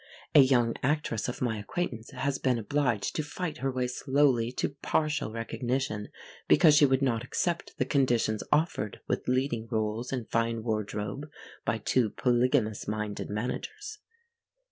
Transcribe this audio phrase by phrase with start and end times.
[0.33, 4.69] A young actress of my acquaintance has been obliged to fight her way slowly to
[4.69, 6.09] partial recognition
[6.47, 11.29] because she would not accept the conditions offered, with leading rôles and fine wardrobe,
[11.65, 13.99] by two polygamous minded managers.